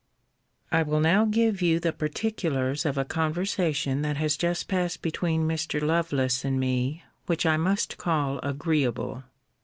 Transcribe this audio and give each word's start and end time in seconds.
I 0.71 0.81
will 0.81 0.99
now 0.99 1.25
give 1.25 1.61
you 1.61 1.79
the 1.79 1.93
particulars 1.93 2.87
of 2.87 2.97
a 2.97 3.05
conversation 3.05 4.01
that 4.01 4.17
has 4.17 4.35
just 4.35 4.67
passed 4.67 5.03
between 5.03 5.47
Mr. 5.47 5.79
Lovelace 5.79 6.43
and 6.43 6.59
me, 6.59 7.03
which 7.27 7.45
I 7.45 7.57
must 7.57 7.99
call 7.99 8.39
agreeable. 8.39 9.25